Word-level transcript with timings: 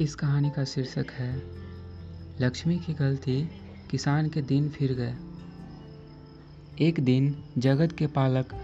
इस 0.00 0.14
कहानी 0.14 0.50
का 0.50 0.64
शीर्षक 0.64 1.06
है, 1.10 1.42
लक्ष्मी 2.40 2.78
की 2.78 2.94
गलती 2.94 3.50
किसान 3.90 4.28
के 4.28 4.42
दिन 4.42 4.68
फिर 4.68 4.92
गए। 4.92 5.14
एक 6.86 7.00
दिन 7.00 7.44
जगत 7.58 7.92
के 7.92 8.06
पालक 8.06 8.54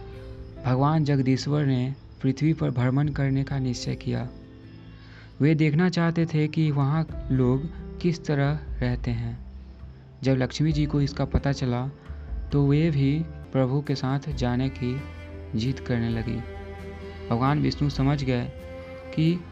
भगवान 0.67 1.05
जगदीश्वर 1.05 1.67
ने 1.67 1.95
पृथ्वी 2.23 2.53
पर 2.53 2.71
भ्रमण 2.71 3.09
करने 3.09 3.45
का 3.45 3.59
निश्चय 3.59 3.95
किया। 3.95 4.29
वे 5.41 5.55
देखना 5.55 5.89
चाहते 5.89 6.27
थे 6.27 6.49
कि 6.49 6.71
वहाँ 6.71 7.29
लोग 7.31 7.69
किस 7.99 8.25
तरह 8.25 8.61
रहते 8.81 9.11
हैं। 9.11 9.39
जब 10.23 10.37
लक्ष्मी 10.37 10.73
जी 10.73 10.87
को 10.87 11.01
इसका 11.01 11.25
पता 11.25 11.53
चला 11.53 11.87
तो 12.53 12.67
वे 12.67 12.91
भी 12.91 13.21
प्रभु 13.53 13.81
के 13.81 13.95
साथ 13.95 14.29
जाने 14.31 14.69
की 14.69 14.97
जिद 15.59 15.81
करने 15.81 16.09
लगी। 16.09 16.41
भगवान 17.31 17.63
विष्णु 17.63 17.91
समझ 17.91 18.25
गए 18.25 18.45
कि 19.15 19.45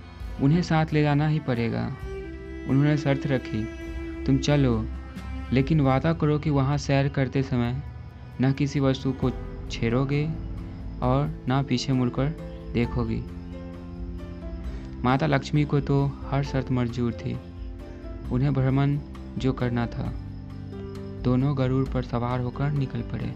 उन्हें 0.43 0.63
साथ 0.63 0.87
ले 0.93 1.03
जाना 1.03 1.29
ही 1.29 1.39
पड़ेगा। 1.39 1.87
उन्होंने 2.69 2.97
शर्त 2.97 3.27
रखी, 3.27 3.65
तुम 4.25 4.39
चलो, 4.39 4.87
लेकिन 5.53 5.81
वादा 5.81 6.13
करो 6.13 6.39
कि 6.39 6.51
वहाँ 6.51 6.79
सैर 6.79 7.09
करते 7.09 7.43
समय 7.43 7.83
न 8.41 8.53
किसी 8.53 8.81
वस्तु 8.81 9.13
को 9.13 9.31
छेड़ोगे 9.71 10.31
और 11.03 11.47
न 11.49 11.65
पीछे 11.69 11.93
मुड़कर 11.93 12.29
देखोगी। 12.73 13.23
माता 15.05 15.27
लक्ष्मी 15.27 15.65
को 15.65 15.81
तो 15.81 16.13
हर 16.31 16.45
शर्त 16.45 16.71
मंजूर 16.71 17.13
थी। 17.13 17.39
उन्हें 18.33 18.55
भ्रमण 18.55 18.99
जो 19.39 19.53
करना 19.53 19.87
था, 19.87 20.13
दोनों 21.23 21.59
गरुड़ 21.59 21.89
पर 21.89 22.03
सवार 22.03 22.41
होकर 22.41 22.71
निकल 22.71 23.01
पड़े। 23.01 23.35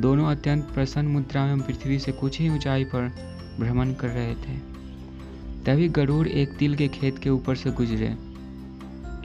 दोनों 0.00 0.30
अत्यंत 0.30 0.64
प्रसन्न 0.64 1.08
मुद्रा 1.08 1.46
में 1.46 1.66
पृथ्वी 1.66 1.98
से 1.98 2.12
कुछ 2.12 2.40
ही 2.40 2.48
ऊंचाई 2.48 2.84
पर 2.84 3.12
भ्रमण 3.60 3.92
कर 3.92 4.08
रहे 4.08 4.34
थे। 4.34 4.69
तभी 5.66 5.88
गरुड़ 5.88 6.28
एक 6.28 6.56
तिल 6.56 6.74
के 6.74 6.88
खेत 6.88 7.18
के 7.18 7.30
ऊपर 7.30 7.56
से 7.56 7.70
गुजरे। 7.70 8.16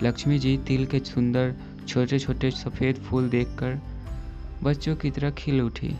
लक्ष्मी 0.08 0.40
जी 0.40 0.58
तिल 0.58 0.86
के 0.86 1.00
सुंदर 1.00 1.56
छोटे 1.88 2.20
छोटे 2.20 2.52
सफ़ेद 2.52 2.96
फूल 2.96 3.30
देखकर 3.30 3.80
बच्चों 4.64 4.96
की 4.96 5.12
तरह 5.12 5.30
खिल 5.32 5.62
उठी। 5.62 5.96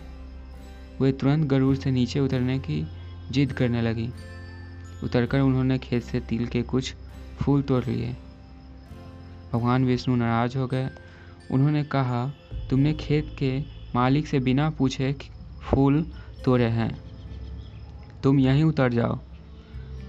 वे 1.02 1.12
तुरंत 1.12 1.48
गरुड़ 1.48 1.76
से 1.76 1.92
नीचे 1.92 2.20
उतरने 2.20 2.60
की 2.60 2.88
जिद 3.32 3.54
करने 3.54 3.82
लगी। 3.82 4.10
उतरकर 5.04 5.40
उन्होंने 5.40 5.78
खेत 5.78 6.04
से 6.04 6.20
तिल 6.20 6.48
के 6.48 6.62
कुछ 6.62 6.96
फूल 7.42 7.62
तोड़ 7.62 7.86
लिए। 7.86 8.18
भगवान 9.54 9.86
विष्णु 9.86 10.16
नाराज़ 10.16 10.58
हो 10.58 10.68
गए। 10.68 10.90
उन्होंने 11.52 11.84
कहा, 11.84 12.34
तुमने 12.70 12.94
खेत 12.94 13.36
के 13.40 13.60
मालिक 13.96 14.28
से 14.28 14.40
बिना 14.40 14.70
पूछे 14.70 15.16
फूल 15.62 16.12
तोड़े 16.46 16.66
हैं। 16.66 17.02
तुम 18.24 18.40
यहीं 18.40 18.64
उतर 18.64 18.94
जाओ। 18.94 19.20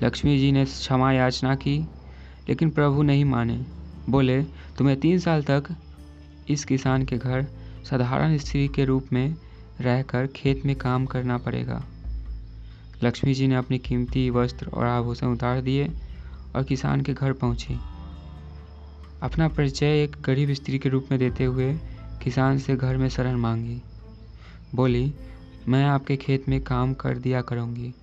लक्ष्मी 0.02 0.38
जी 0.38 0.52
ने 0.52 0.64
क्षमा 0.64 1.12
याचना 1.12 1.54
की, 1.54 1.78
लेकिन 2.48 2.70
प्रभु 2.70 3.02
नहीं 3.02 3.24
माने। 3.24 3.66
बोले, 4.08 4.42
तुम्हें 4.78 5.00
तीन 5.00 5.18
साल 5.18 5.42
तक 5.42 5.64
इस 6.48 6.64
किसान 6.64 7.04
के 7.04 7.16
घर 7.18 7.46
साधारण 7.90 8.36
स्त्री 8.38 8.68
के 8.68 8.84
रूप 8.84 9.06
में 9.12 9.36
रहकर 9.80 10.26
खेत 10.26 10.66
में 10.66 10.76
काम 10.76 11.06
करना 11.06 11.38
पड़ेगा। 11.38 11.84
लक्ष्मी 13.02 13.34
जी 13.34 13.46
ने 13.46 13.54
अपनी 13.54 13.78
कीमती 13.78 14.30
वस्त्र 14.30 14.66
और 14.66 14.86
आभूषण 14.86 15.26
उतार 15.26 15.60
दिए 15.60 15.90
और 16.56 16.62
किसान 16.62 17.00
के 17.00 17.14
घर 17.14 17.32
पहुँची। 17.32 17.78
अपना 19.22 19.48
परिचय 19.48 20.02
एक 20.02 20.16
गरीब 20.24 20.52
स्त्री 20.52 20.78
के 20.78 20.88
रूप 20.88 21.06
में 21.10 21.20
देते 21.20 21.44
हुए 21.44 21.74
किसान 22.22 22.58
से 22.58 22.76
घर 22.76 22.96
में 22.96 23.08
शरण 23.08 23.36
मांगी। 23.36 23.82
बोली, 24.74 25.14
मैं 25.68 25.84
आपके 25.84 26.16
खेत 26.16 26.48
में 26.48 26.60
काम 26.60 26.94
कर 26.94 27.18
दिया 27.18 27.40
करूँगी। 27.40 27.94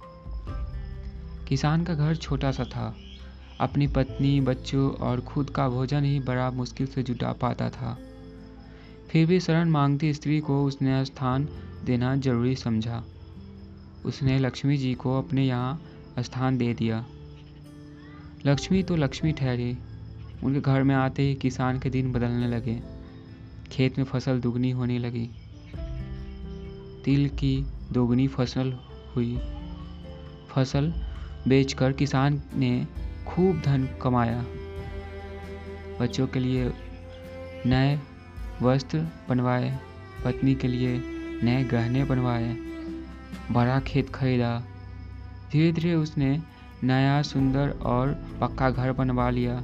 किसान 1.47 1.83
का 1.83 1.94
घर 1.94 2.16
छोटा 2.16 2.52
सा 2.52 2.63
था। 2.63 2.97
अपनी 3.59 3.88
पत्नी, 3.88 4.41
बच्चों 4.41 4.91
और 4.91 5.22
खुद 5.22 5.50
का 5.50 5.69
भोजन 5.69 6.03
ही 6.03 6.19
बड़ा 6.19 6.51
मुश्किल 6.51 6.88
से 6.88 7.03
जुटा 7.03 7.34
पाता 7.34 7.69
था। 7.69 7.97
फिर 9.12 9.25
भी 9.28 9.40
शरण 9.40 9.69
मांगती 9.69 10.13
स्त्री 10.13 10.40
को 10.40 10.66
उसने 10.66 11.06
स्थान 11.06 11.50
देना 11.85 12.16
ज़रूरी 12.16 12.56
समझा। 12.56 13.03
उसने 14.06 14.40
लक्ष्मी 14.40 14.78
जी 14.78 14.94
को 14.94 15.17
अपने 15.17 15.45
यहाँ 15.45 15.81
स्थान 16.19 16.57
दे 16.57 16.73
दिया। 16.73 17.06
लक्ष्मी 18.46 18.84
तो 18.84 18.96
लक्ष्मी 18.96 19.31
ठहरी। 19.31 19.78
उनके 20.44 20.59
घर 20.59 20.84
में 20.84 20.96
आते 20.96 21.23
ही 21.23 21.35
किसान 21.35 21.79
के 21.79 21.90
दिन 21.90 22.12
बदलने 22.12 22.47
लगे। 22.47 22.81
खेत 23.72 23.97
में 23.97 24.06
फ़सल 24.06 24.40
दुगनी 24.40 24.72
होने 24.72 25.00
लगी। 25.00 25.29
तिल 27.06 27.29
की 27.29 27.66
दोगुनी 27.91 28.28
फ़सल 28.28 28.73
हुई। 29.16 29.40
फ़सल 30.50 30.94
बेचकर 31.47 31.91
किसान 31.91 32.41
ने 32.55 32.87
खूब 33.27 33.61
धन 33.61 33.87
कमाया। 34.01 34.45
बच्चों 36.01 36.27
के 36.27 36.39
लिए 36.39 36.73
नए 37.65 37.99
वस्त्र 38.61 39.07
बनवाए, 39.29 39.79
पत्नी 40.25 40.55
के 40.55 40.67
लिए 40.67 41.01
नए 41.43 41.63
गहने 41.63 42.03
बनवाए, 42.03 42.57
बड़ा 43.51 43.79
खेत 43.79 44.09
खरीदा। 44.09 44.63
धीरे 45.51 45.71
धीरे 45.71 45.93
उसने 45.93 46.39
नया, 46.83 47.21
सुंदर 47.21 47.69
और 47.69 48.07
पक्का 48.41 48.69
घर 48.69 48.91
बनवा 48.91 49.29
लिया। 49.29 49.63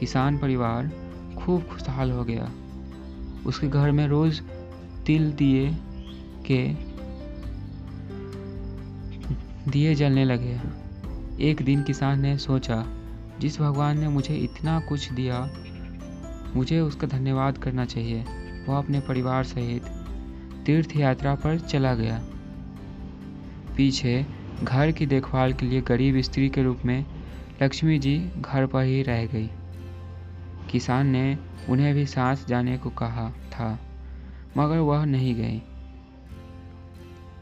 किसान 0.00 0.38
परिवार 0.38 0.90
खूब 1.38 1.62
खुशहाल 1.62 2.10
हो 2.10 2.24
गया। 2.24 2.50
उसके 3.46 3.68
घर 3.68 3.90
में 3.90 4.06
रोज 4.08 4.42
तिल 5.06 5.32
दिए 5.32 5.76
के 6.46 6.93
दिए 9.68 9.94
जलने 9.94 10.24
लगे। 10.24 10.60
एक 11.50 11.62
दिन 11.62 11.82
किसान 11.82 12.20
ने 12.20 12.38
सोचा, 12.38 12.84
जिस 13.40 13.60
भगवान 13.60 13.98
ने 13.98 14.08
मुझे 14.08 14.34
इतना 14.34 14.80
कुछ 14.80 15.12
दिया, 15.12 15.50
मुझे 16.54 16.80
उसका 16.80 17.06
धन्यवाद 17.06 17.58
करना 17.58 17.84
चाहिए। 17.84 18.24
वह 18.68 18.78
अपने 18.78 19.00
परिवार 19.00 19.44
सहित 19.44 19.82
तीर्थ 20.66 20.96
यात्रा 20.96 21.34
पर 21.34 21.58
चला 21.58 21.94
गया। 21.94 22.20
पीछे 23.76 24.26
घर 24.62 24.90
की 24.90 25.06
देखभाल 25.06 25.52
के 25.52 25.66
लिए 25.66 25.80
गरीब 25.80 26.20
स्त्री 26.20 26.48
के 26.48 26.62
रूप 26.62 26.80
में 26.84 27.04
लक्ष्मी 27.62 27.98
जी 27.98 28.30
घर 28.36 28.66
पर 28.66 28.82
ही 28.82 29.02
रह 29.02 29.26
गई। 29.26 29.50
किसान 30.70 31.06
ने 31.06 31.38
उन्हें 31.68 31.94
भी 31.94 32.06
सांस 32.06 32.46
जाने 32.46 32.78
को 32.78 32.90
कहा 32.90 33.30
था, 33.30 33.78
मगर 34.56 34.78
वह 34.78 35.04
नहीं 35.04 35.34
गई। 35.34 35.62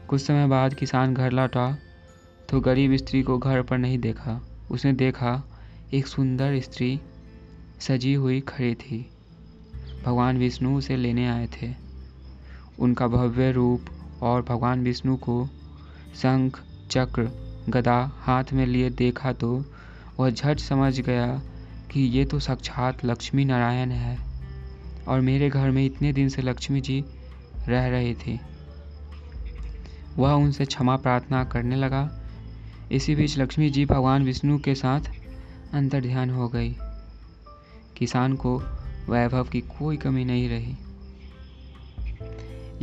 कुछ 0.07 0.21
समय 0.21 0.47
बाद 0.47 0.73
किसान 0.73 1.13
घर 1.13 1.31
लौटा 1.31 1.77
तो 2.53 2.59
गरीब 2.59 2.95
स्त्री 2.95 3.23
को 3.23 3.37
घर 3.37 3.61
पर 3.61 3.77
नहीं 3.77 3.97
देखा। 3.99 4.41
उसने 4.71 4.93
देखा, 4.93 5.43
एक 5.93 6.07
सुंदर 6.07 6.59
स्त्री 6.59 6.99
सजी 7.79 8.13
हुई 8.13 8.39
खड़ी 8.39 8.75
थी। 8.75 9.09
भगवान 10.05 10.37
विष्णु 10.37 10.77
उसे 10.77 10.95
लेने 10.95 11.27
आए 11.27 11.47
थे। 11.47 11.73
उनका 12.79 13.07
भव्य 13.07 13.51
रूप 13.51 13.85
और 14.21 14.41
भगवान 14.41 14.83
विष्णु 14.83 15.17
को 15.17 15.49
शंख, 16.15 16.63
चक्र, 16.89 17.29
गदा 17.69 18.11
हाथ 18.15 18.43
में 18.53 18.65
लिए 18.65 18.89
देखा 18.89 19.33
तो 19.33 19.65
वह 20.19 20.29
झट 20.29 20.59
समझ 20.59 20.99
गया 20.99 21.41
कि 21.91 22.01
ये 22.01 22.25
तो 22.25 22.39
साक्षात 22.39 23.05
लक्ष्मी 23.05 23.45
नारायण 23.45 23.89
है 23.89 24.17
और 25.07 25.21
मेरे 25.21 25.49
घर 25.49 25.71
में 25.71 25.85
इतने 25.85 26.13
दिन 26.13 26.29
से 26.29 26.41
लक्ष्मी 26.41 26.81
जी 26.81 27.05
रह 27.67 27.87
रही 27.87 28.13
थी। 28.13 28.39
वह 30.17 30.31
उनसे 30.31 30.65
क्षमा 30.65 30.97
प्रार्थना 30.97 31.43
करने 31.43 31.75
लगा 31.75 32.19
इसी 32.93 33.15
बीच 33.15 33.37
लक्ष्मी 33.37 33.69
जी 33.69 33.85
भगवान 33.85 34.23
विष्णु 34.23 34.59
के 34.59 34.75
साथ 34.75 35.01
अंतर 35.73 36.01
ध्यान 36.01 36.29
हो 36.29 36.49
गई। 36.49 36.75
किसान 37.97 38.35
को 38.35 38.57
वैभव 39.09 39.43
की 39.43 39.61
कोई 39.61 39.97
कमी 39.97 40.25
नहीं 40.25 40.49
रही। 40.49 40.75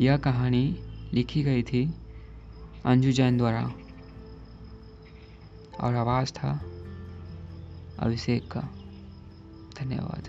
यह 0.05 0.17
कहानी 0.17 0.77
लिखी 1.13 1.43
गई 1.43 1.63
थी 1.63 1.95
अंजू 2.85 3.13
जैन 3.13 3.37
द्वारा। 3.39 3.73
और 5.81 5.95
आवाज़ 5.95 6.31
था 6.31 6.65
अभिषेक 7.99 8.53
का। 8.53 8.61
धन्यवाद। 9.81 10.29